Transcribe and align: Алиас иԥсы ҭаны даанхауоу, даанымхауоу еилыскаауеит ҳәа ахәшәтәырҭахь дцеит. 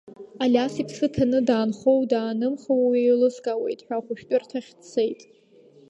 Алиас 0.43 0.73
иԥсы 0.81 1.07
ҭаны 1.13 1.39
даанхауоу, 1.47 2.03
даанымхауоу 2.11 2.93
еилыскаауеит 2.99 3.81
ҳәа 3.85 3.95
ахәшәтәырҭахь 3.99 4.71
дцеит. 4.79 5.21